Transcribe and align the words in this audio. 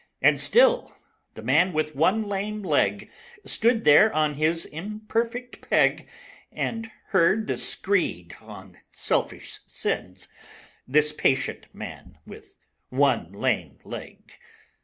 And 0.19 0.41
still 0.41 0.97
the 1.35 1.43
Man 1.43 1.73
with 1.73 1.95
One 1.95 2.23
Lame 2.23 2.63
Leg 2.63 3.11
Stood 3.45 3.83
there 3.83 4.11
on 4.11 4.33
his 4.33 4.65
imperfect 4.65 5.69
peg 5.69 6.07
And 6.51 6.89
heard 7.09 7.45
the 7.45 7.55
screed 7.59 8.35
on 8.41 8.77
selfish 8.91 9.59
sins 9.67 10.27
This 10.87 11.11
patient 11.13 11.67
Man 11.71 12.17
with 12.25 12.57
One 12.89 13.31
Lame 13.31 13.77
Leg. 13.83 14.33